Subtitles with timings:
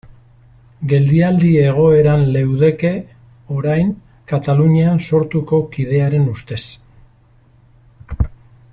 [0.93, 2.93] Geldialdi egoeran leudeke
[3.59, 3.93] orain
[4.33, 6.63] Katalunian Sortuko kidearen ustez.